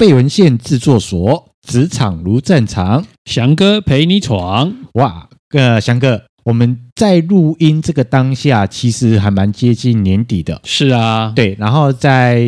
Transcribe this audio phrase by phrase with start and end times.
[0.00, 4.74] 废文献制作所，职场如战场，翔哥陪你闯。
[4.94, 6.22] 哇，呃，翔哥。
[6.42, 10.60] 我们在录音这个当下，其实还蛮接近年底的。
[10.64, 11.54] 是啊，对。
[11.58, 12.40] 然后在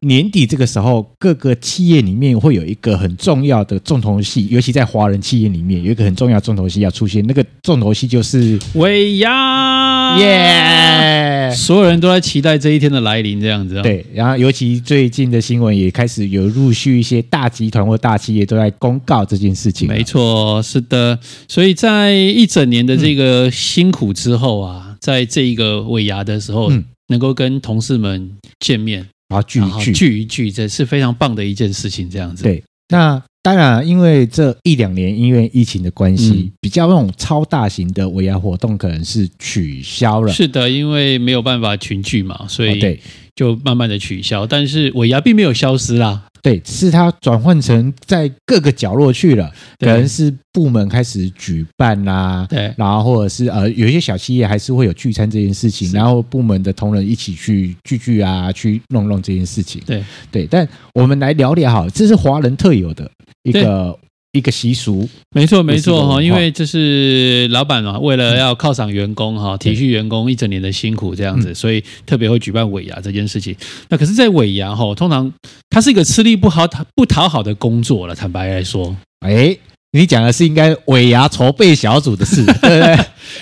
[0.00, 7.26] 年底这个时候，各个企业里面会有一个很重要的重头戏，尤其在华人企业里面，有一个很重要的重头戏要出现。
[7.26, 11.50] 那个重头戏就是尾牙，耶！
[11.54, 13.82] 所有人都在期待这一天的来临，这样子哦。
[13.82, 14.04] 对。
[14.14, 19.88] 然后，尤其最近的新闻也开始有陆续一些大集团或大企业都在公告这件事情。
[19.88, 21.18] 没错，是的。
[21.48, 23.29] 所以在一整年的这个。
[23.30, 32.10] 呃，辛苦之后啊，在这一个尾牙的时候，嗯、能够跟同事们见面，然后聚一聚，聚一聚，这是非常棒的一件事情。
[32.10, 32.60] 这样子，对。
[32.88, 40.32] 那当然，因为这一两年因为疫情的关系，嗯、比较那种超大型的尾牙活动可能是取消了。
[40.32, 42.98] 是的，因为没有办法群聚嘛，所以对，
[43.36, 44.44] 就慢慢的取消。
[44.44, 46.24] 但是尾牙并没有消失啦。
[46.42, 60.46] 对，是它转换成在各个角落去了，可能是部门开始举办啦、啊，对，然后或者是呃，有一些小企业还是会有聚餐这件事情，然后部门的同仁一起去聚聚啊，去弄弄这件事情，对对。
[60.50, 63.10] 但我们来聊聊哈，这是华人特有的
[63.42, 63.98] 一个。
[64.32, 73.54] 一个习俗，没错没错哈，因为这是老板嘛，为了要犒赏员工哈，体恤员工一整年的辛苦这样子，所以特别会举办尾牙这件事情。
[73.88, 75.32] 那可是，在尾牙哈，通常
[75.70, 79.56] 它是一个吃力不好讨不讨好的工作了，坦白来说，哎。
[79.92, 82.96] 你讲的是应该尾牙筹备小组的事，对不对？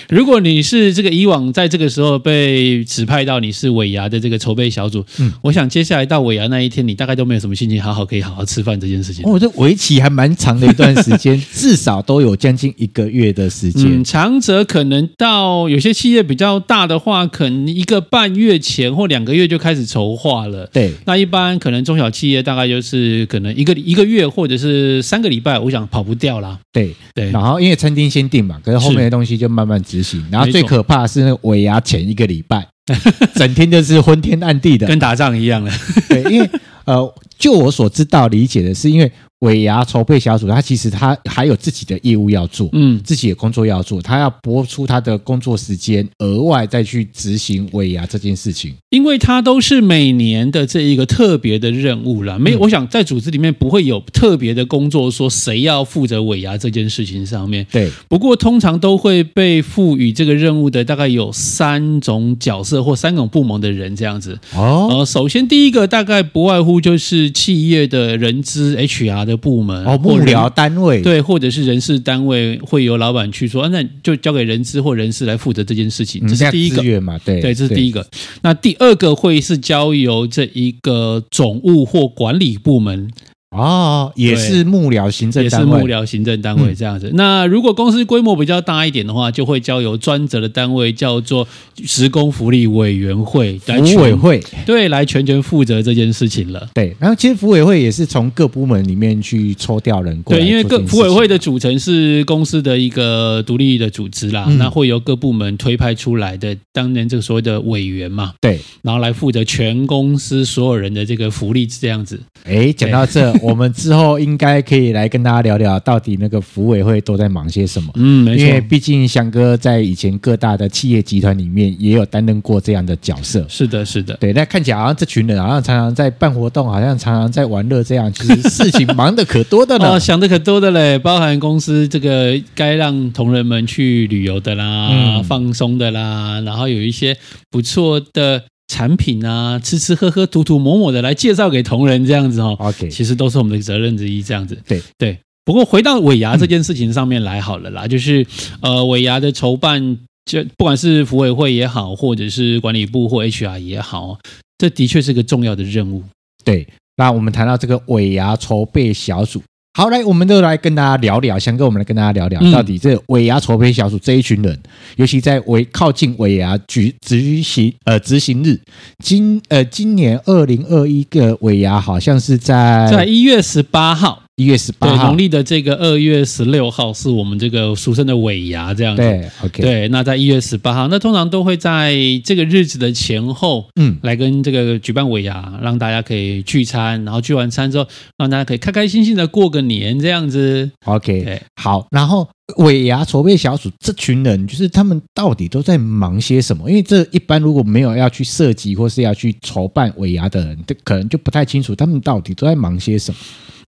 [0.09, 9.23] 如果你是这个以往在这个时候被指派到你是尾牙的这个筹备小组，嗯，我想接下来到尾牙那一天，你大概都没有什么心情好好可以好好吃饭这件事情。
[9.25, 13.85] 哦，这为期还蛮长的一段时间，至少都有将近一个月的时间。
[13.85, 20.67] 嗯，长则可能到有些企业比较大的话，可能一个半月前或两个月就开始筹划了。
[20.71, 26.57] 对，那一般可能中小企业大概就是可能一个一个月或者是三个礼拜，我想跑不掉啦。
[26.71, 30.23] 对对，然后因为餐厅先定嘛，可是后面的东西就慢慢执行。
[30.31, 32.67] 然后最可怕的是那个尾牙前一个礼拜，
[33.35, 35.71] 整天就是昏天暗地的，跟打仗一样了。
[36.07, 36.49] 对，因为
[36.85, 39.11] 呃，就我所知道理解的是，因为。
[39.39, 48.73] 尾牙筹备小组，他其实他还有自己的业务要做，嗯，自己的工作要做，他要拨出他的工作时间，额外再去执行尾牙这件事情。
[48.89, 57.65] 因为他都是每年的这一个特别的任务了，没有，我想在组织里面不会有特别的工作说谁要负责尾牙这件事情上面。
[57.71, 64.37] 对，不过通常都会被赋予这个任务的大概有三种角色或三种部门的人这样子。
[64.53, 69.19] 哦，呃，首先第一个大概不外乎就是企业的人资 HR。
[69.29, 76.25] 的部门哦，幕僚单位对，或者是人事单位会由老板去说，啊、那就交给人资或人事来负责这件事情。
[76.25, 77.19] 这是第一个嘛？
[77.25, 78.07] 对对，这是第一个。
[78.41, 83.11] 那第二个会是交由这一个总务或管理部门。
[83.51, 87.09] 哦，也是幕僚行政单位，也是幕僚行政单位这样子。
[87.09, 96.69] 嗯、那如果公司规模比较大一点的话，就会交由专责的单位叫做职工福利委员会，福委会对，来全权负责这件事情了。
[96.75, 100.39] 对，然后其实福委会也是从各部门里面去抽调人过来。
[100.39, 112.21] 对，因为各福委会的组成是公司的一个独立的组织啦，嗯、那会由各部门推派出来的，当年这个所谓的委员嘛，对，然后来负责全公司所有人的这个福利这样子。
[112.43, 113.33] 哎，讲到这。
[113.41, 117.91] 我们之后应该可以来跟大家聊聊，到底那个服委会都在忙些什么？
[117.95, 123.45] 嗯，没错，因为毕竟翔哥在以前各大的企业集团里面也有担任过这样的角色。
[123.47, 124.33] 是的，是的，对。
[124.33, 129.91] 那看起来好像这群人好像常常在办活动，好像常常在玩乐，这样其实事情 忙的可多的呢。
[129.91, 137.17] 哦，想的可多的嘞，包含公司这个该让同仁们去旅游的啦，嗯、放松的啦，然后有一些
[137.49, 138.43] 不错的。
[138.69, 142.55] 产品啊，吃吃喝喝、涂涂抹抹的来介绍给同仁，这样子哦。
[142.59, 144.57] OK，其实都是我们的责任之一，这样子。
[144.65, 145.17] 对对。
[145.43, 148.23] 不过回到尾牙这件事情上面来好了啦，嗯、就是
[148.61, 154.19] 呃，尾牙的筹办，就不管是服委会也好，或者是管理部或 HR 也好，
[154.59, 156.03] 这的确是个重要的任务。
[156.45, 156.67] 对，
[156.97, 159.41] 那我们谈到这个尾牙筹备小组。
[159.79, 164.59] 好，来，我们都来跟大家聊聊，翔哥，我们来跟大家聊聊，到底这尾牙筹备小组这一群人，
[164.97, 168.59] 尤其在尾靠近尾牙举执行呃执行日，
[169.01, 174.21] 今呃今年二零二一个尾牙好像是在在一月十八号。
[174.39, 179.01] 一月十八号，农历的这个二月十六号是我们这个俗称的尾牙，这样子。
[179.01, 179.61] 对，OK。
[179.61, 181.93] 对，那在一月十八号，那通常都会在
[182.23, 187.85] 这个日子的前后，嗯，来跟这个举办尾牙，让大家可以聚餐，然后聚完餐之后，
[188.17, 190.71] 让大家可以开开心心的过个年，这样子。
[190.85, 191.85] OK，对好。
[191.91, 192.25] 然后
[192.59, 196.69] 尾牙筹备小组这群人，就是他们到底都在忙些什么？
[196.69, 203.17] 因为这一般如果没有要去设计或是要去筹办尾牙的人，可能就不太清楚他们到底都在忙些什么。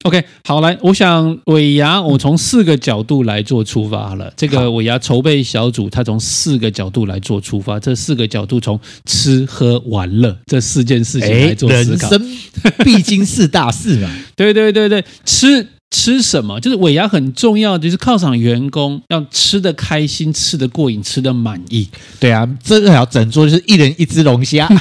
[0.03, 4.33] OK，好来，我想尾牙，我从四个角度来做出发了。
[4.35, 7.79] 这个尾牙筹备小组，他从四个角度来做出发。
[7.79, 12.09] 这四个角度从吃喝玩乐这四件事情来做思考。
[12.09, 12.37] 人生
[12.83, 14.09] 必经四大事嘛。
[14.35, 16.59] 对对对对，吃吃什么？
[16.59, 21.87] 就是尾牙很重要，就是犒赏员工要吃的开心、吃的过瘾、吃的满意。
[22.19, 24.67] 对啊，这个要整桌就是一人一只龙虾。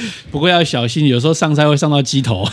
[0.30, 2.46] 不过要小心，有时候上菜会上到鸡头。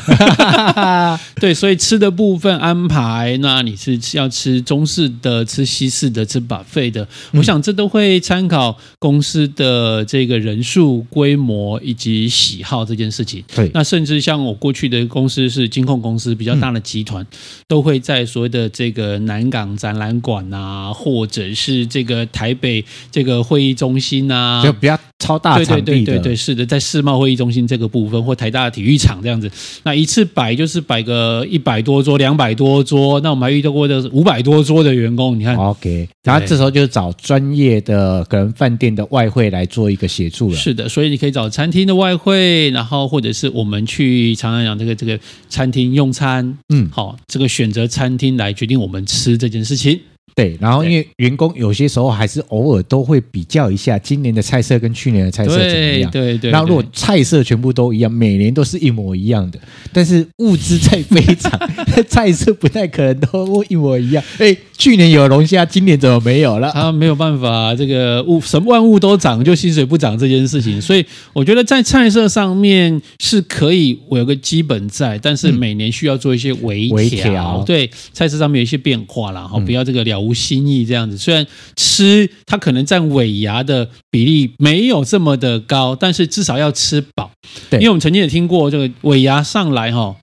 [1.40, 13.44] 对，所以吃的部分安排，那你是要吃中式的、吃西式的、吃 buffet 的，我想这都会参考公司的这个人数、规模以及喜好这件事情。
[13.56, 17.26] 对，那甚至像我过去的公司是金控公司，比较大的集团，
[17.68, 25.82] 都会在所谓的这个南港展览馆啊，或者是这个台北这个会议中心啊，就比较超大场地的。
[25.82, 29.50] 对对对对对，是的，在世贸会议中心这个部分，或台大的体育场这样子，
[29.84, 35.56] 那一次摆就是摆个一百多桌、两百多桌，那我们还遇到过的五百多桌的员工，你看。
[35.56, 40.56] OK，然后这时候就找专业的可能饭店的外汇来做一个协助了。
[40.56, 50.00] 是的，所以你可以找餐厅的外汇，然后或者是我们去常常讲这个这个餐厅用餐，嗯，好，这个选择餐厅来决定我们吃这件事情。
[50.34, 56.10] 对，然后因为员工有些时候还是偶尔都会比较一下今年的菜色跟去年的菜色怎么样。
[56.12, 56.52] 对对对。
[56.52, 59.60] 然后如果菜色全部都一样，每年都是一模一样的，
[59.92, 61.52] 但是物资在飞涨，
[62.08, 64.24] 菜色不太可能都一模一样。
[64.38, 66.72] 哎，去年有龙虾，今年怎么没有了？
[66.74, 70.82] 他没有办法，这个物什么万物都涨，就薪水不涨这件事情。
[70.82, 76.96] 所以我觉得在菜色上面是可以，我有个基本在，但是每年需要做一些微调。
[76.96, 77.64] 微调。
[77.66, 80.21] 对，菜色上面有一些变化啦，好，不要这个了。
[80.22, 81.46] 无新意这样子，虽然
[81.76, 87.32] 吃它可能占尾牙的比例没有这么的高，但是至少要吃饱。
[87.70, 90.16] 对，因为我们曾经也听过这个尾牙上来哈，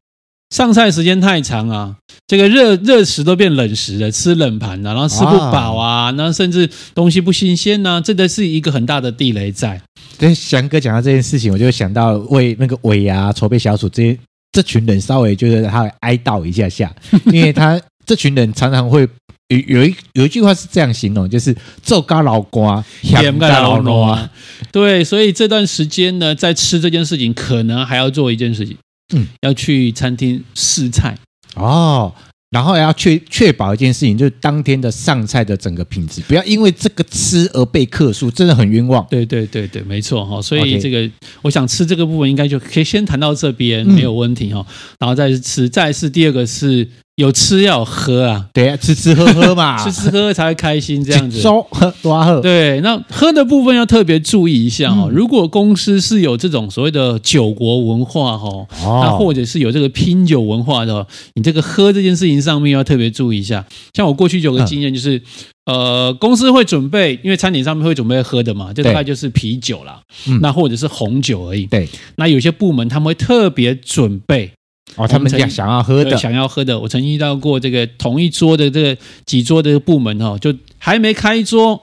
[0.51, 1.97] 上菜时间太长啊，
[2.27, 9.81] 这个热热食都变冷食了，吃冷盘啊，然后吃不饱啊，然后甚至东西不新鲜呐，这个是一个很大的地雷在。
[10.17, 14.19] 跟翔哥讲到这件事情，我就想到为那个尾牙筹备小组这些
[14.53, 16.95] 这群人稍微就是他会哀悼一下下，
[17.27, 19.09] 因为他 这群人常常会。
[19.49, 24.29] 有有一有一句话是这样形容，就是做咖老瓜，咸咖老糯。
[24.71, 28.77] 对，所以这段时间呢，在吃这件事情，可能还要做一件事情，
[29.15, 31.17] 嗯，要去餐厅试菜
[31.55, 32.13] 哦，
[32.51, 39.07] 然后要确确保一件事情，就是当天的上菜的整个品质，不要因为这个吃而被客诉，真的很冤枉。
[39.09, 40.43] 对对对对，没错哈。
[40.43, 41.11] 所以这个.
[41.41, 44.67] 我想吃这个部分，应该就可以先谈到这边，没有问题哈。
[44.99, 46.87] 然后再是吃，再是第二个是。
[47.19, 51.43] 有吃要有喝啊，对啊，吃吃喝喝嘛， 吃吃喝喝才会开心这样子。
[51.43, 55.11] 粥喝多喝，对，那喝的部分要特别注意一下哦。
[55.13, 58.65] 如果公司是有这种所谓的酒国文化哈，
[59.03, 61.05] 那或者是有这个拼酒文化的，
[61.35, 63.67] 你这个喝这件事情上面要特别注意一下。
[63.95, 65.21] 像我过去有个经验，就是
[65.67, 70.01] 呃，公司会准备，因为餐点上面会准备喝的嘛，就大概就是啤酒啦，
[70.41, 71.67] 那或者是红酒而已。
[71.67, 74.53] 对，那有些部门他们会特别准备。
[74.97, 76.79] 哦，他们想想要喝的，想要喝的。
[76.79, 78.97] 我曾经遇到过这个同一桌的这个
[79.27, 81.81] 几桌的部门哦，就还没开桌，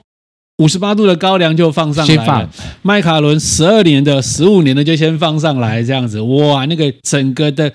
[0.58, 2.50] 五十八度的高粱就放上来了，放
[2.82, 7.72] 麦卡伦十二年的、十五年的就先放上来，这样子，哇，那个整个的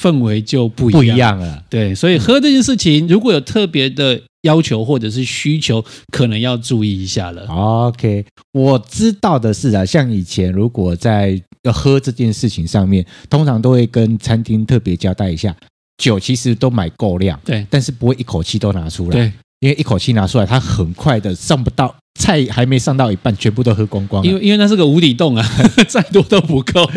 [0.00, 1.62] 氛围就不一样不一样了。
[1.68, 7.46] 对，所以喝这件事情，如果有特别的要求或者是需求，可能要注意一下了。
[7.46, 15.54] OK，我知道的是啊，像以前如果在要喝这件事情上面，通常都会跟餐厅特别交代一下，
[15.98, 25.46] 酒其实都买够量，对，但是不会一口气都拿出来，对，因为一口气拿出来，它很快的上不到菜还没上到一半，全部都喝光光，因为因为那是个无底洞啊，
[25.86, 26.88] 再多都不够，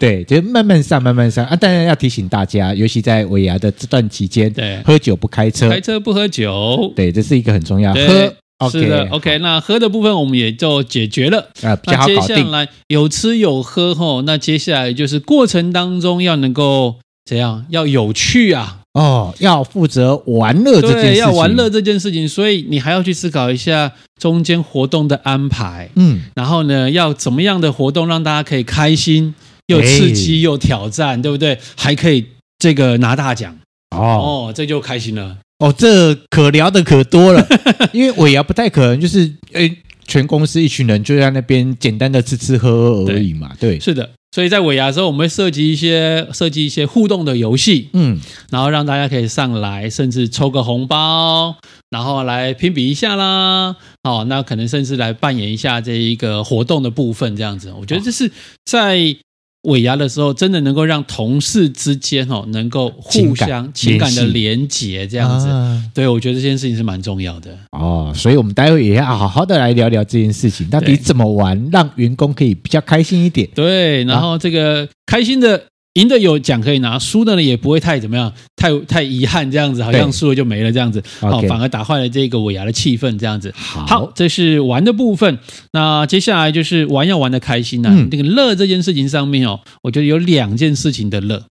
[0.00, 1.44] 对，就慢慢上，慢慢上。
[1.46, 1.54] 啊。
[1.54, 8.34] 当然要提醒大家，尤其在尾牙的这段期间，对，喝酒不开车，开车不喝酒，对，这是一个很重要，喝。
[8.70, 11.50] 是的，OK，那喝的部分我们也就解决了。
[11.62, 11.78] 啊。
[11.84, 17.64] 那接下来有吃有喝吼，那接下来就是过程当中要能够怎样？
[17.68, 18.80] 要有趣啊！
[18.94, 21.12] 哦，要负责玩乐这件事情。
[21.12, 25.88] 对，要玩乐这件事情，所以你还要去思考一下中间活动的安排。
[25.94, 29.34] 嗯，然后呢，要怎么样的活动让大家可以开心
[29.66, 31.56] 又刺激又挑战，欸、对不对？
[31.76, 32.26] 还可以
[32.58, 33.56] 这个拿大奖。
[33.94, 35.36] 哦哦，这就开心了。
[35.58, 37.44] 哦，这可聊的可多了，
[37.92, 43.50] 因为尾牙不太可能就是诶，全公司一群人就在那边简单的吃吃喝喝而已嘛。
[43.58, 51.56] 对，是的，所以在尾牙的时候，我们会设计一些设计一些互动的游戏，嗯，然后让大家可以上来，甚至抽个红包，
[51.90, 53.74] 然后来评比一下啦。
[54.04, 58.30] 哦，那可能甚至来扮演一下这一个活动的部分，这样子，我觉得这是
[58.64, 59.16] 在。
[59.62, 68.12] 尾牙的时候，真的能够让同事之间哦，能够互相情感的连结，这样子，啊、对，我觉得这件事情是蛮重要的哦。
[68.14, 73.48] 所以，我们待会也要好好的来聊聊这件事情，到底怎么玩，让员工可以比较开心一点。
[73.54, 75.64] 对，然后这个开心的。
[75.98, 83.52] 赢的有奖可以拿，输的呢也不会太怎么样，太太遗憾这样子，好像输了就没了这样子，哦，反而打坏了这个尾牙的气氛这样子。
[83.56, 85.38] 好，好，这是玩的部分。
[85.72, 91.44] 那接下来就是玩要玩的开心呐、啊，嗯、这个乐这件事情上面哦，我觉得有两件事情的乐。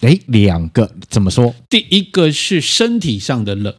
[0.00, 1.54] 哎，两个怎么说？
[1.70, 3.70] 第一个是身体上的乐，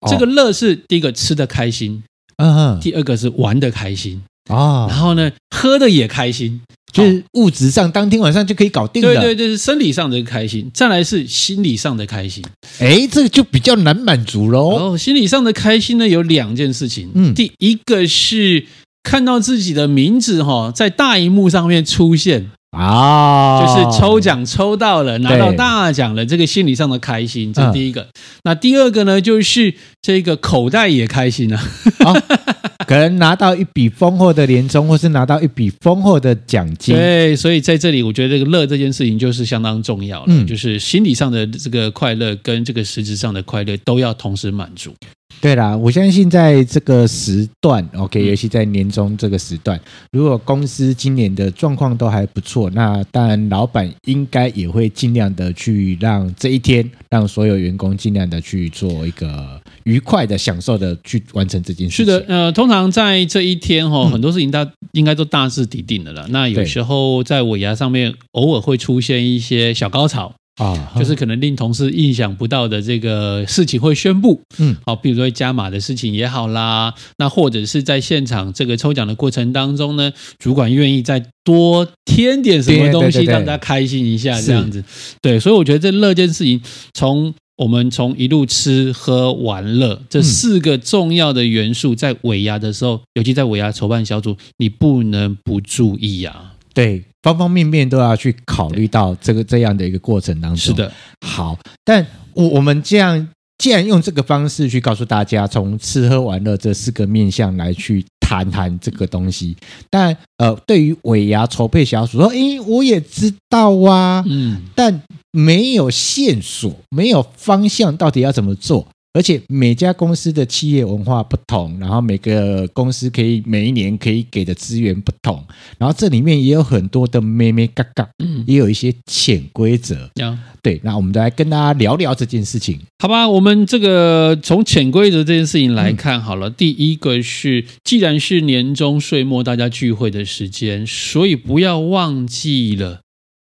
[0.00, 2.02] 哦、这个乐是第一个吃的开心，
[2.36, 6.60] 嗯哼，第二个是玩的开心啊，哦、然后呢，喝的也开心。
[6.92, 9.08] 就是物质上，当天晚上就可以搞定的。
[9.14, 12.44] 对对对，是生理上的开心，再来是心理上的开心。
[12.80, 14.92] 哎，这个就比较难满足喽。
[14.92, 17.10] 哦，心理上的开心呢，有两件事情。
[17.14, 18.66] 嗯，第一个是
[19.02, 28.06] 看到自己的名字哈在大荧幕上面出现啊，就是抽奖抽到了，拿到大奖了，这个心理上的开心，这是第一个。
[28.44, 29.72] 那第二个呢，就是
[30.02, 31.58] 这个口袋也开心了。
[32.88, 36.94] 可能拿到一笔丰厚的年终，或是拿到一笔丰厚的奖金。
[36.94, 44.94] 对，所以在这里，我觉得这个乐这件事情就是相当重要了，嗯，就是心理上的这个快乐跟这个实质上的快乐都要同时满足。
[45.40, 49.80] 对啦，我相信在这个时段，OK，尤其在年终这个时段，
[50.12, 62.06] 如果公司今年的状况都还不错，那当然老板应该也会尽量的去让这一天，让所有员工尽量的去做一个愉快的、享受的去完成这件事情。
[62.06, 66.26] 是的，呃，通常在这一天哈，很多事情大应该都大致底定的了。
[66.28, 70.32] 那有时候在尾牙上面，偶尔会出现一些小高潮。
[70.56, 84.84] 啊，就是可能令同事意想不到的这个事情会宣布，嗯，好，比如说加码的事情也好啦，那或者是在现场这个抽奖的过程当中呢，主管愿意再多添点什么东西让大家开心一下，这样子，
[85.22, 86.60] 对，所以我觉得这乐件事情，
[86.92, 96.54] 从我们从一路吃喝玩乐这四个重要的元素，在尾牙的时候，尤其在尾牙筹办小组，你不能不注意啊。
[96.74, 100.56] 对，方方面面都要去考虑到这个这样的一个过程当中。
[100.56, 100.90] 是的，
[101.26, 103.28] 好，但我我们这样
[103.58, 109.54] 既然用这个方式去告诉大家，从吃喝玩乐这四个面向来去谈谈这个东西，
[109.90, 118.88] 但呃，对于尾牙筹备小组说，诶，我也知道啊，嗯，但没有线索，没有方向，到底要怎么做？
[119.14, 125.44] 而且每家公司的企业文化不同，然后每个公司可以每一年可以给的资源不同，
[125.76, 130.10] 然后这里面也有很多的咩咩嘎嘎，嗯，也有一些潜规则。
[130.20, 133.28] 嗯、对，那我们来跟大家聊聊这件事情，好吧？
[133.28, 143.02] 我们这个从潜规则这件事情来看好了，嗯、第一个是，既然是年终岁末大家聚会的时间，所以不要忘记了，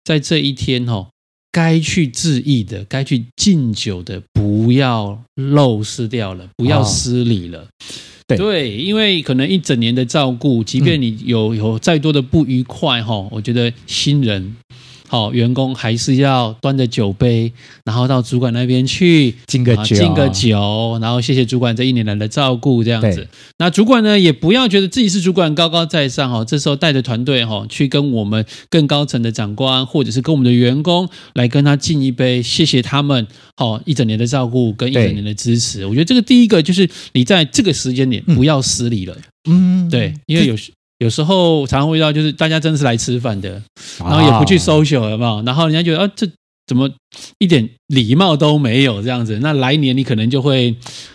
[0.02, 1.11] 在这一天哦。
[1.52, 7.60] 该去致意的，该去敬酒的，不要漏失掉了，不要失礼了。
[7.60, 7.68] 哦、
[8.26, 14.56] 对，对，因为可能一整年的照顾，即便你有有再多的不愉快哈，我觉得新人。
[15.12, 17.52] 好，员工还是要端着酒杯，
[17.84, 23.28] 然后到主管那边去敬个酒，敬个酒，然后谢谢主管这一年来的照顾，这样子。
[23.58, 33.26] 那主管呢，也不要觉得自己是主管高高在上哈，这时候带着团队哈，去跟我们更高层的长官，或者是跟我们的员工来跟他敬一杯，谢谢他们
[33.58, 35.84] 好一整年的照顾跟一整年的支持。
[35.84, 39.14] 我觉得这个第一个就是你在这个时间点不要失礼了，
[39.46, 40.72] 嗯，对，因为有时。
[41.02, 43.60] 有时候常常会遇到，就是大家真的是来吃饭的，
[43.98, 45.42] 然后也不去 social，有没有？
[45.42, 46.26] 然后人家觉得啊，这
[46.66, 46.88] 怎么
[47.38, 49.38] 一点礼貌都没有这样子？
[49.42, 50.74] 那来年你可能就会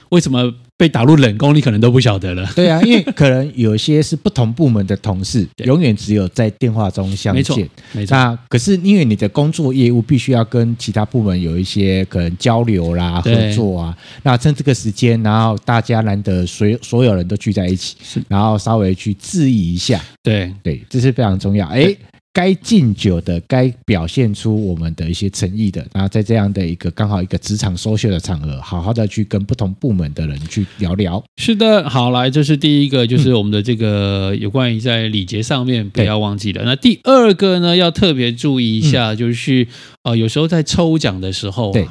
[0.09, 0.53] 为什么？
[0.77, 2.47] 被打入冷宫，你可能都不晓得了。
[2.55, 7.35] 对啊，因为可能有些是不同部门的同事， 永远只有在电话中相见。
[7.35, 7.57] 没错，
[7.93, 8.15] 没错。
[8.15, 13.97] 那可是因为你的工作业务必须要跟其他部门有一些可能交流啦、合作啊。
[14.21, 17.95] 那趁这个时间，然后大家难得所所有人都聚在一起，
[18.27, 19.99] 然后稍微去致意一下。
[20.21, 21.67] 对对，这是非常重要。
[21.69, 21.95] 哎。
[22.37, 31.23] 该敬酒的，该表现出我们的一些诚意的，然后在这样的一个刚好一个职场 social 的场合，好好的去跟不同部门的人去聊聊。
[31.37, 36.61] 是的，好，来，这是第一个，就是我们的这个有关于在礼节上面不要忘记了。
[36.63, 39.67] 那第二个呢，要特别注意一下，就是
[40.03, 41.87] 呃，有时候在抽奖的时候，对，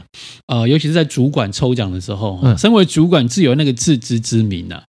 [0.47, 4.85] 呃，尤其是在主管抽奖的时候，嗯，身为主管自有那个自知之明啊。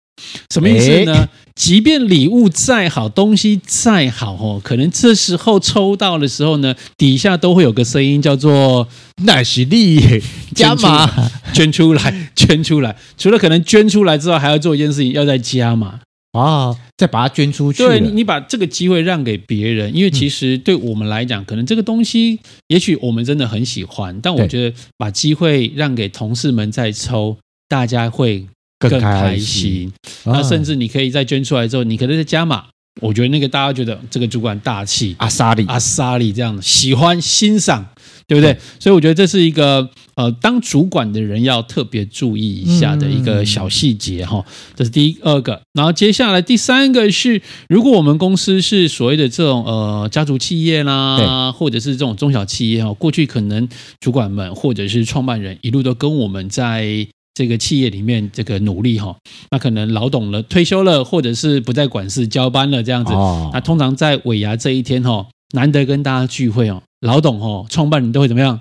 [0.51, 1.27] 什么意思呢？
[1.55, 8.88] 即便礼物再好，东西再好哦，可能这时候抽到的时候呢，底下都会有个声音叫做
[9.25, 10.00] “那是你
[10.55, 11.08] 加码
[11.53, 12.96] 捐出来，捐出来”。
[13.17, 16.00] 除了可能捐出来之外，还要做一件事情，要再加码
[16.32, 17.84] 啊，再把它捐出去。
[17.84, 28.48] 对，你把这个机会让给别人，因为其实对我们来讲，可能这个东西，也许我们真的很喜欢，但我觉得把机会让给同事们再抽，大家会。
[28.90, 29.92] 更开心，
[30.25, 32.66] 那甚至你可以再捐出来之后，你可能再加码。
[33.02, 37.84] 我觉得那个大家觉得这个主管大气，阿萨里，阿萨里这样的喜欢欣赏，
[38.28, 38.56] 对不对？
[38.80, 44.46] 所以我觉得这是一个呃，当主管的人要特别注意一下的一个小细节哈。
[44.75, 53.68] 这是第二个，然后接下来第三个是，如果我们公司是所谓的这种呃家族企业啦，或者是这种中小企业哈，过去可能
[54.00, 57.08] 主管们或者是创办人一路都跟我们在。
[57.34, 59.16] 这个企业里面这个努力哈，
[59.52, 63.12] 那可能老董了退休了，或者是不再管事交班了这样子。
[63.13, 68.60] 哦那通常在尾牙这一天哈，难得跟大家聚会哦，老董哦，创办人都会怎么样？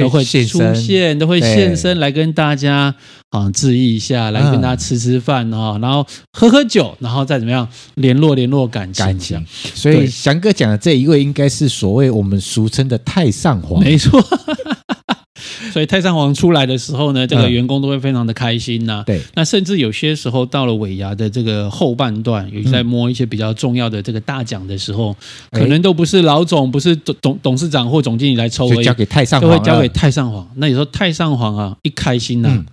[0.00, 2.94] 都会出现，都会现身来跟大家
[3.30, 9.04] 啊致意一下，来跟大家吃吃饭哈，然后喝喝酒，然后再怎么样联络联络感情。
[9.04, 9.44] 感情。
[9.48, 13.82] 所以翔哥讲的这一位应该是所谓我们俗称的太上皇。
[13.82, 14.24] 没错。
[15.72, 19.04] 所以太上皇出来的时候呢，这个员工都会非常的开心呐、啊。
[19.06, 25.16] 对，那甚至有些时候到了尾牙的这个后半段，尤其在摸一些比较重要的这个大奖的时候，
[25.50, 30.46] 可能都不是老总，不是董董董事长或总经理来抽，就交给太上皇，都会交给太上皇。
[30.56, 32.64] 那有时候太上皇啊，一开心呐、啊，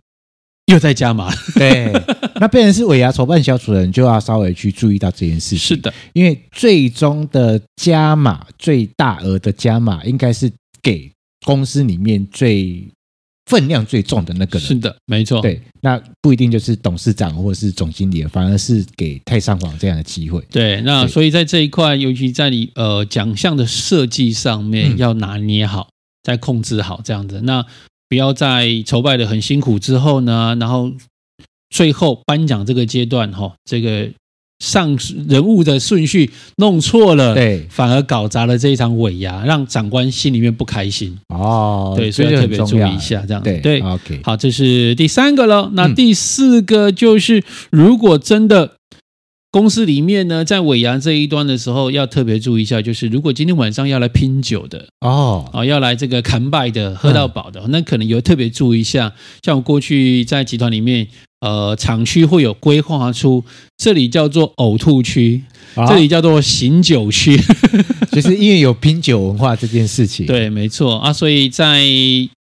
[0.66, 1.32] 又在加码。
[1.56, 1.94] 对，
[2.42, 5.60] 那变成是尾牙筹办小组的人就要稍微去注意到这件事情。
[5.60, 10.52] 是的，因为最终的加码最大额的加码应该是
[10.82, 11.10] 给。
[11.46, 12.88] 公司里面最
[13.46, 15.42] 分量最重的那个人，是的，没错。
[15.42, 20.40] 对，那不一定就是董事长或者是总经理，反而是给太上皇这样的机会。
[20.52, 25.94] 对，那所以在这一块，尤其在你呃奖项的设计上面，要拿捏好，嗯、
[26.24, 27.42] 再控制好这样子。
[27.42, 27.66] 那
[28.08, 30.92] 不要在筹备的很辛苦之后呢，然后
[31.70, 34.10] 最后颁奖这个阶段哈，这个。
[34.60, 34.98] 上
[35.30, 41.94] 人物的顺序弄错了，对，反而搞砸了这一场尾牙，让长官心里面不开心哦。
[41.96, 43.80] 对，所以特别注意一下，这样对对。
[43.80, 45.72] OK，好，这是第三个了。
[45.74, 48.74] 那第四个就是，如果真的
[49.50, 59.14] 公司里面呢，在尾牙这一端的时候，要特别注意一下，就是如果今天晚上要来拼酒的哦，啊，要来这个干拜的，喝到饱的，那可能有特别注意一下。
[59.42, 61.08] 像我过去在集团里面。
[61.42, 63.44] 呃，厂区会有规划出，
[63.78, 65.42] 这里叫做呕吐区，
[65.76, 67.40] 啊、这里叫做醒酒区，
[68.12, 70.26] 就是因为有拼酒文化这件事情。
[70.26, 71.82] 对，没错啊，所以在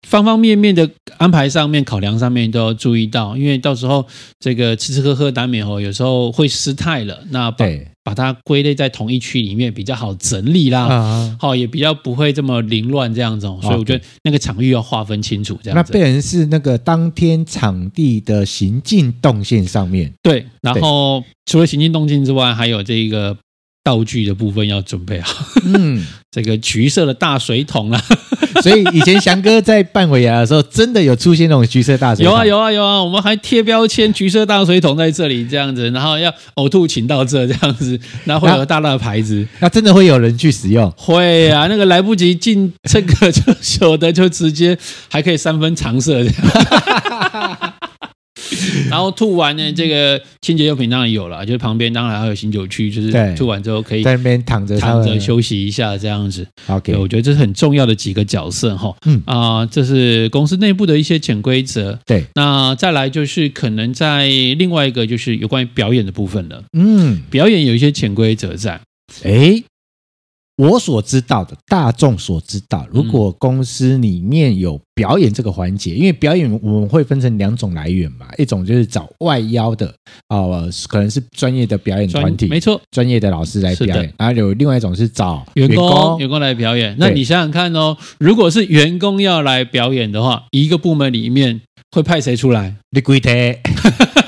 [0.07, 4.07] 方方面面的安排上面、考量上面都要注意到，因为到时候
[4.40, 7.24] 这个吃吃喝喝难免哦，有时候会失态了。
[7.31, 7.88] 那对。
[8.05, 15.93] 把它归类在同一区里面比较好整理啦，好，也比较不会这么凌乱这样子，所以我觉得那个场域要划分清楚，这样子。
[15.93, 23.37] 那变成是那个当天场地的行进动线上面，对，然后除了行进动线之外，还有这个。
[23.85, 28.01] 道具的部分要准备好，嗯， 这个橘色的大水桶啊，
[28.62, 32.33] 所以以前翔哥在办尾牙的时候，真的有出现那种橘色大水桶。
[32.33, 40.88] 有啊有啊有啊，我们还贴标签，橘色大水桶在这里这样子，然后要呕吐请到这这样子，然后会有大大的牌子，那真的会有人去使用？
[40.92, 43.42] 会啊，那个来不及进这个就
[43.81, 47.72] 有的就直接还可以三分常设这样。
[48.91, 56.47] 然后吐完呢，这个清洁用品当然有了，就是旁边当然还有醒酒区，就是吐完之后可以在那边躺着躺着休息一下这样子。
[56.67, 58.95] OK，我觉得这是很重要的几个角色哈。
[59.07, 61.99] 嗯啊，这是公司内部的一些潜规则。
[62.07, 64.27] 对，那再来就是可能在
[64.59, 66.62] 另外一个就是有关于表演的部分了。
[66.77, 68.81] 嗯，表演有一些潜规则在。
[69.25, 69.62] 诶
[70.62, 79.92] 我所知道的，大众所知道，如果公司里面有表演这个环节，因为表演我们会分成两种来源嘛，一种就是找外邀的，
[80.29, 86.94] 呃，可能是专业的表演团体，没错，专业的老师来表演，然后有另外一种是找员工，员工来表演。
[86.96, 92.77] 那你想想看哦，如果是员工要来表演的话，一个部门里面会派谁出来？
[92.90, 93.31] 你归他。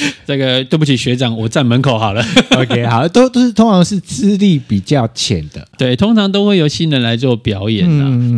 [0.26, 2.24] 这个对不起学长，我站门口好了。
[2.56, 7.86] OK，好，都都是通常是资历比较浅的，对，通常都会由新人来做表演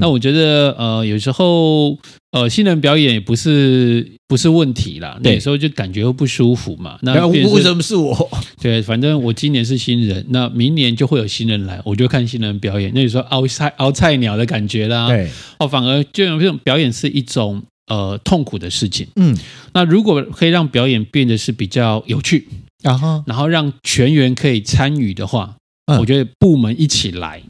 [0.00, 1.96] 那我觉得呃，有时候
[2.32, 5.18] 呃，新人表演也不是不是问题啦。
[5.22, 6.98] 那，有时候就感觉会不舒服嘛。
[7.02, 8.28] 那为什么是我？
[8.60, 12.92] 对，反正我今年是新人，那明年就会有新人来，我就看新人表演。
[12.94, 15.08] 那有时候熬菜熬菜鸟的感觉啦。
[15.08, 17.62] 对，哦，反而就有这种表演是一种。
[17.86, 19.06] 呃痛苦的事情。
[19.16, 19.36] 嗯，
[19.72, 22.48] 那如果可以让表演变得是比较有趣，
[22.82, 27.42] 然后然后让全员可以参与的话，嗯我觉得部门一起来。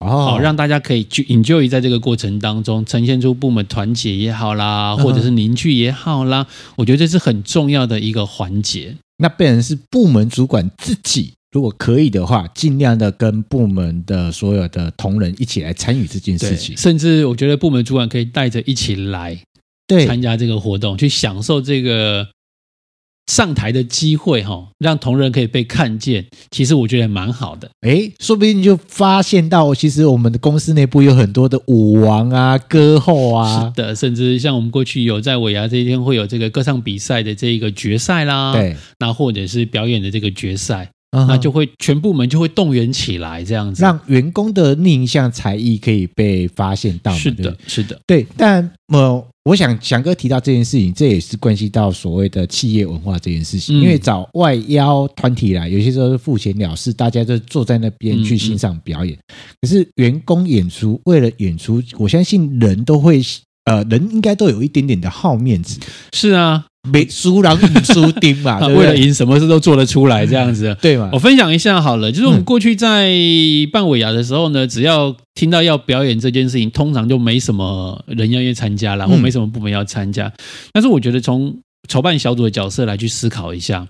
[0.00, 8.94] 哦哦，让大家可以去 enjoy 在这个过程当中，呈现出部门团结也好啦，或者是凝聚也好啦，我觉得这是很重要的一个环节。
[9.18, 19.38] 那变成是部门主管自己，如果可以的话，尽量的跟部门的所有的同仁一起来参与这件事情，甚至我觉得部门主管可以带着一起来
[19.86, 22.28] 对参加这个活动，去享受这个。
[23.26, 27.70] 上台的机会哈，让同仁可以被看见，其实我觉得蛮好的。
[27.80, 40.90] 哎，说不定就发现到，其实我们的公司内部有很多的舞王啊、歌后啊，是的，甚至像我们过去有在尾牙这一天会有这个歌唱比赛的这一个决赛啦，对，那或者是表演的这个决赛。
[41.14, 47.12] 嗯、那就会全部门就会动员起来，这样子让员工的另一项才艺可以被发现到。
[47.14, 48.26] 是的，是的，对。
[48.36, 53.78] 但呃，我想翔哥提到这件事情，这也是关系到所谓的企业文化这件事情。
[53.78, 59.16] 嗯、因为找外邀团体来，有些时候是付钱了事，大家就坐在那边去欣赏表演。
[59.60, 63.22] 可是员工演出，为了演出，我相信人都会
[63.64, 65.78] 呃，人应该都有一点点的好面子。
[66.12, 66.66] 是啊。
[66.90, 71.08] 没输人不输丁嘛， 对对为了赢，什么事都做得出来，这样子，对嘛？
[71.12, 73.10] 我分享一下好了，就是我们过去在
[73.72, 80.30] 办尾牙的时候呢，只要听到要表演这件事情，通常就没什么人要愿参加了，或没什么部门要参加。
[80.72, 81.56] 但是我觉得从
[81.88, 83.86] 筹办小组的角色来去思考一下，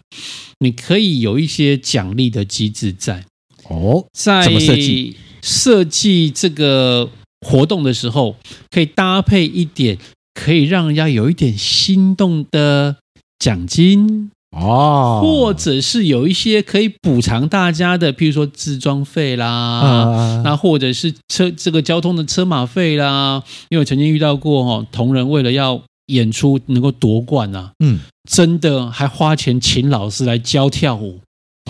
[0.60, 3.24] 你可以有一些奖励的机制在
[3.68, 7.08] 哦，在设计设计这个
[7.46, 8.36] 活动的时候，
[8.70, 9.98] 可以搭配一点。
[10.34, 12.96] 可以让人家有一点心动的
[13.38, 23.42] 奖金哦，或者是有一些可以补偿大家的，譬如说自装费啦，啊、那或者是车这个交通的车马费啦。
[23.68, 31.20] 因为我曾经遇到过哦，同仁为了要演出能够夺冠啊，嗯，真的还花钱请老师来教跳舞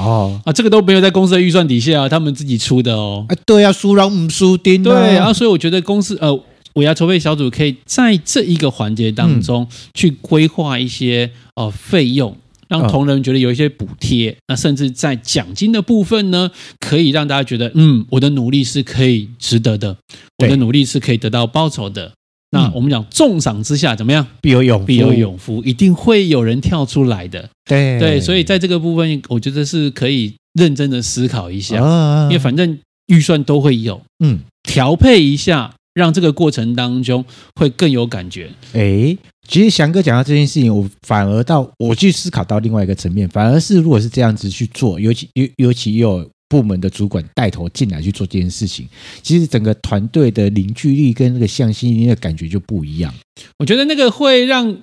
[0.01, 3.25] 哦啊，这个都没有在公司的预算底下，他们自己出的哦。
[3.29, 6.39] 哎，对啊，输人不输阵，对啊，所以我觉得公司呃。
[6.75, 12.37] 尾牙筹备小组可以在这一个环节当中去规划一些呃费用，
[12.69, 14.37] 让同仁觉得有一些补贴。
[14.49, 19.97] 那甚至在奖金的部分呢，可以让大家觉得，嗯，我的努力是可以值得的，
[20.39, 22.13] 我的努力是可以得到报酬的。
[22.51, 24.27] 那我们讲重赏之下怎么样？
[24.41, 27.49] 必有勇必有勇夫，一定会有人跳出来的。
[27.65, 31.77] 对对，所以在这个部分，我觉得是可以认真的思考一下，
[32.25, 35.73] 因为反正预算都会有，嗯，调配一下。
[35.95, 38.51] 让这个过程当中会更有感觉。
[38.75, 39.17] 哎，
[39.49, 48.87] 其实翔哥讲到这件事情，我反而到我去思考到另外一个层面，反而是如果是这样子去做，尤其尤尤其有部门的主管带头进来去做这件事情，
[49.23, 53.15] 其实整个团队的凝聚力跟那个向心力的感觉就不一样。
[53.59, 54.77] 我觉得那个会让。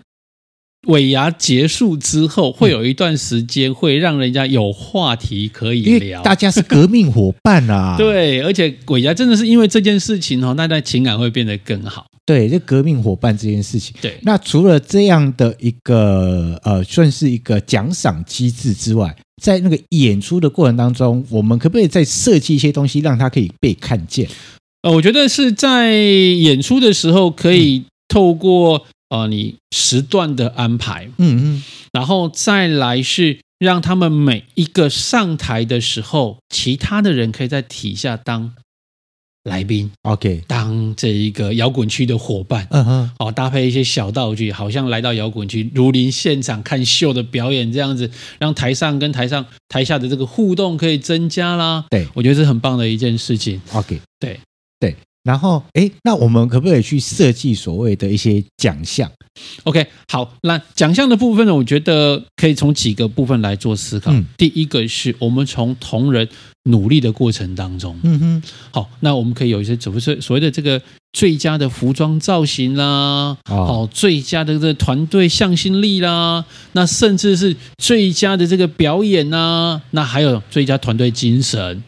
[0.87, 7.95] 尾牙结束之后，会有一段时间会让人家有话题可以聊，大家是革命伙伴啊。
[7.99, 12.07] 对，而且尾牙真的是因为这件事情哦，大家情感会变得更好。
[12.25, 13.95] 对，这革命伙伴这件事情。
[14.01, 24.27] 对，那除了这样的一个呃，算是一个奖赏机制之外，在那个演出的过程当中，我们可不可以再设计一些东西，让它可以被看见？
[24.81, 28.87] 呃，我觉得是在演出的时候可以透过。
[29.11, 38.53] 呃，你时段的安排，嗯嗯，然后再来是让他们每一个上台的时候，其他的人可以在底下当
[39.43, 51.83] 来宾，OK，当这一个摇滚区的伙伴，嗯哼，哦，搭配一些小道具，好像来到摇滚区，如临现场看秀的表演这样子，让台上跟台上台下的这个互动可以增加啦。
[51.89, 53.59] 对，我觉得是很棒的一件事情。
[53.73, 54.39] OK，对。
[55.23, 59.09] 然后，哎，那我们可不可以去设计所谓的一些奖项
[59.63, 64.11] ？OK，好，那奖项的部分呢，我觉得可以从几个部分来做思考。
[64.11, 66.27] 嗯，第一个是我们从同仁
[66.63, 70.81] 努力的过程当中，嗯哼，好，那我们可以有一些，怎么说所谓的这个
[71.13, 81.83] 最佳的服装造型啦，哦，最佳的这个团队向心力啦，那甚至是最佳的这个表演呐，那还有最佳团队精神。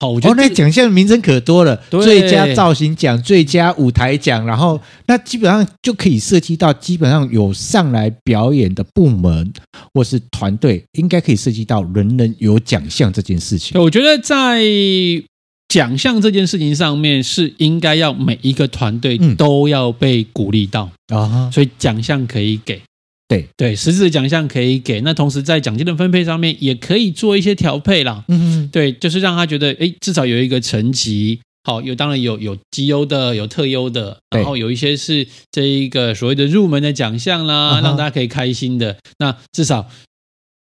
[0.00, 9.52] 好，我觉得、这个、哦，那奖项的名称可多了，最佳造型奖、最佳舞台奖，然后那基本上就可以涉及到基本上有上来表演的部门
[9.92, 13.80] 或是团队，应该可以涉及到人人有奖项这件事情。
[13.80, 14.62] 我觉得在
[15.68, 22.80] 奖项这件事情上面是应该要每一个团队都要被鼓励到啊，嗯、所以奖项可以给。
[23.28, 28.24] 对对，实质的奖项可以给，那同时在奖金的分配上面也可以做一些调配啦。
[28.28, 38.96] 嗯嗯，对，就是让他觉得，哎，至少有一个层级，好，有当然有有绩优的，有特优的，然后有一些是这一个所谓的入门的奖项啦，让大家可以开心的。
[39.18, 39.86] 那至少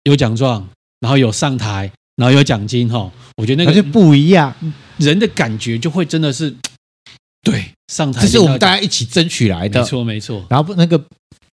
[0.06, 0.68] 有奖状，
[1.02, 3.12] 然后有上台，然后有奖金哈。
[3.38, 4.56] 我觉得那个那就不一样，
[4.98, 6.56] 人的感觉就会真的是
[7.44, 10.44] 对上台，这是我们大家一起争取来的，没错没错。
[10.50, 11.00] 然后那个。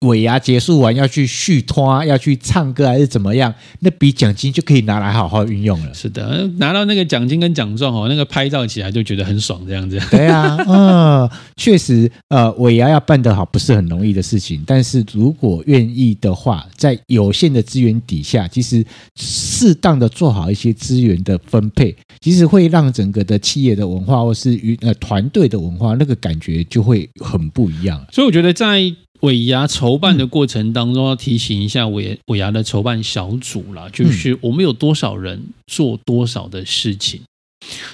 [0.02, 3.52] 尾牙结束完要去续拖，要去唱歌还是怎么样？
[3.80, 5.94] 那笔奖金就可以拿来好好运用了。
[5.94, 10.00] 是的，拿到那个奖金跟奖状哦，那个拍照起来就觉得很爽，这样子。
[10.10, 18.84] 对啊，嗯，确实，呃，尾牙要办得好不是很容易的事情，但是如果愿意的话，在有限的资源底下，其实
[19.16, 28.04] 适当的做好一些资源的分配，其实会让整个的企业的文化或是与呃团队的文化那个感觉就会很不一样。
[28.10, 28.82] 所以我觉得在。
[29.22, 37.20] 尾牙筹办的过程当中，要提醒一下尾尾牙的筹办小组啦，就是我们有多少人做多少的事情，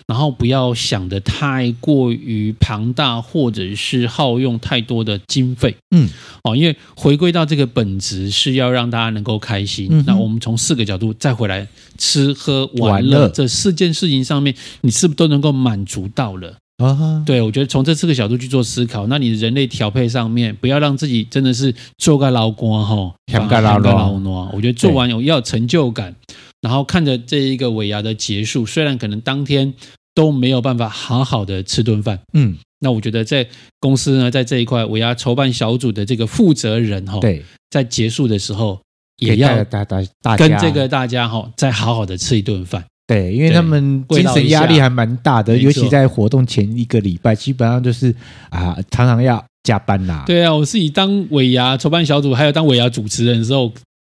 [0.07, 5.77] 然后不要想得太过于庞大，或者是耗用太多的经费。
[5.95, 6.09] 嗯，
[6.45, 10.03] 哦，因为回归到这个本质是要让大家能够开心。
[10.07, 16.57] 那我们从四个角度再回来，吃喝玩乐这四件事情上面，你是不是都能够满足到了？
[16.79, 17.25] 啊，uh huh.
[17.25, 24.13] 对，我觉得从这四个角度去做思考，那你人类调配上面，不要让自己真的是做个劳官哈，想干劳劳
[24.53, 26.15] 我觉得做完有要有成就感，
[26.61, 29.75] 然后看着这一个尾牙的结束，虽然可能当天
[30.15, 33.47] 都没有办法好好的吃顿饭，嗯，那我觉得在
[33.81, 38.81] 公司呢，在这一块尾牙筹办小组的这个负责人哈，对，在结束的时候
[39.17, 42.85] 也要大大跟这个大家哈，再好好的吃一顿饭。
[43.09, 48.15] 对，因为他们精神压力还蛮大的，尤其在活动前一个礼拜，基本上就是
[48.51, 50.25] 啊，常常要加班呐。
[50.27, 53.73] 对啊，我自己当尾牙筹办小组，还有当尾牙主持人的时候，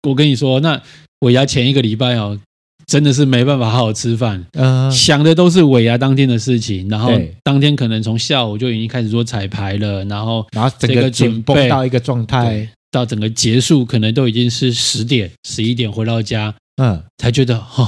[0.06, 0.82] 我跟你说，那
[1.22, 2.38] 尾牙前一个礼拜哦，
[2.86, 7.14] 真的是没办法好好吃饭，嗯，想的都是尾牙当天的事情，然后
[7.46, 17.88] 当天可能从下午就已经开始做彩排了，然后然后整个准备到一个状态，到整个结束可能都已经是十点、十一点回到家，嗯，才觉得哦。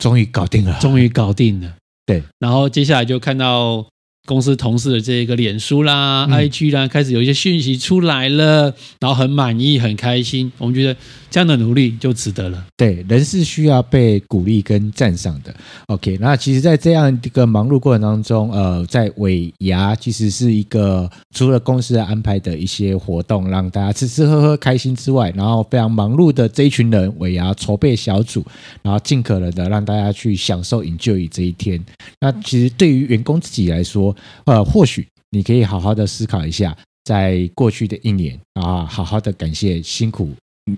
[0.00, 1.76] 终于搞定了，终于搞定了。
[2.04, 3.86] 对，然后接下来就看到。
[4.30, 10.52] 公司同事的这个脸书啦、嗯、IG 啦，开始有一些讯息出来了，然后很满意、很开心。
[10.56, 10.96] 我们觉得
[11.28, 12.64] 这样的努力就值得了。
[12.76, 15.52] 对，人是需要被鼓励跟赞赏的。
[15.86, 28.44] OK，那其实，在这样一个忙碌过程当中，呃，在尾牙其实是一个除了公司安排的一些活动，让大家吃吃喝喝开心之外，然后非常忙碌的这一群人尾牙筹备小组，
[28.80, 31.84] 然后尽可能的让大家去享受 enjoy 这一天。
[32.20, 34.14] 那其实对于员工自己来说，
[34.46, 40.34] 呃，或许你可以好好的思考一下，在过去的一年啊，好好的感谢辛苦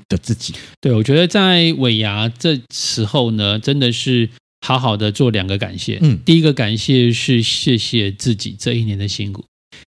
[0.09, 0.55] 的自己。
[0.81, 4.29] 对，我觉得在尾牙这时候呢，真的是
[4.67, 5.99] 好好的做两个感谢。
[6.03, 9.45] 嗯，第一个感谢是谢谢自己这一年的辛苦。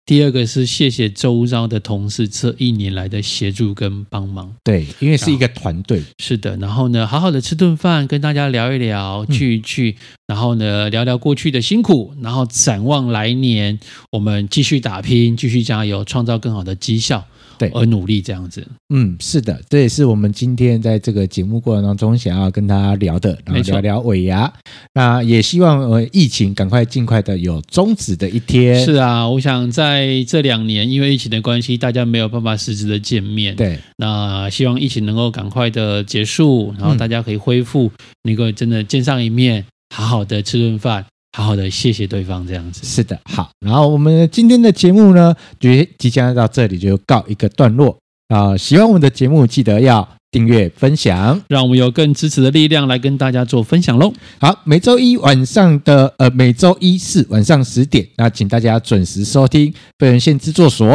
[0.09, 4.51] 第二个是谢谢周遭的同事这一年来的协助跟帮忙。
[4.63, 6.01] 对，因为是一个团队。
[6.17, 9.95] 是的，然后呢，好好的吃顿饭，跟大家聊一聊，聚一聚，
[10.25, 13.79] 然后呢，聊聊过去的辛苦，然后展望来年，
[14.11, 17.23] 我们继续打拼，继续加油，创造更好的绩效。
[17.59, 24.51] 对，而努力这样子，嗯，是的，这也是我们今天在这个节目过程当中想要跟大家聊的，然后聊聊尾牙。
[24.93, 28.83] 那也希望呃疫情赶快尽快的有终止的一天。
[28.83, 33.53] 是啊，我想在这两年因为疫情的关系，大家没有办法实质的见面。
[33.57, 37.91] 对，那希望疫情能够赶快的结束，然后大家可以恢复，
[38.23, 41.05] 能够真的见上一面，好好的吃顿饭。
[41.31, 43.51] 好好的，谢谢对方，这样子是的，好。
[43.59, 47.97] 然后我们今天的节目呢，就即将到这里就告一个段落
[48.29, 48.57] 啊。
[48.57, 54.11] 喜欢我们的节目，记得要订阅、分享，让我们有更支持的力量来跟大家做分享喽。
[54.39, 60.87] 好，每周一晚上的呃，每周一四晚上十点，那请大家准时收听《废人线制作所》，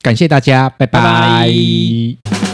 [0.00, 1.00] 感谢大家，拜拜。
[1.02, 1.52] 拜
[2.30, 2.51] 拜。